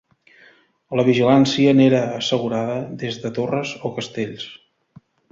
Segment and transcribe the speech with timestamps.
[0.99, 4.47] La vigilància n'era assegurada des de torres o castells.